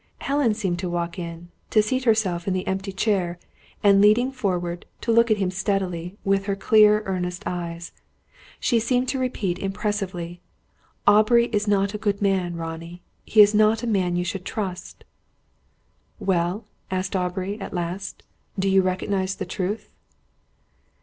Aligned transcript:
Helen 0.21 0.55
seemed 0.55 0.79
to 0.79 0.89
walk 0.89 1.19
in, 1.19 1.49
to 1.69 1.83
seat 1.83 2.05
herself 2.05 2.47
in 2.47 2.55
the 2.55 2.65
empty 2.65 2.91
chair; 2.91 3.37
and, 3.83 4.01
leaning 4.01 4.31
forward, 4.31 4.87
to 5.01 5.11
look 5.11 5.29
at 5.29 5.37
him 5.37 5.51
steadily, 5.51 6.17
with 6.23 6.47
her 6.47 6.55
clear 6.55 7.03
earnest 7.05 7.43
eyes. 7.45 7.91
She 8.59 8.79
seemed 8.79 9.07
to 9.09 9.19
repeat 9.19 9.59
impressively: 9.59 10.41
"Aubrey 11.05 11.49
is 11.49 11.67
not 11.67 11.93
a 11.93 11.99
good 11.99 12.19
man, 12.19 12.55
Ronnie. 12.55 13.03
He 13.25 13.41
is 13.41 13.53
not 13.53 13.83
a 13.83 13.85
man 13.87 14.15
you 14.15 14.23
should 14.25 14.43
trust." 14.43 15.03
"Well?" 16.19 16.65
asked 16.89 17.15
Aubrey, 17.15 17.61
at 17.61 17.71
last. 17.71 18.23
"Do 18.57 18.67
you 18.67 18.81
recognise 18.81 19.35
the 19.35 19.45
truth?" 19.45 19.93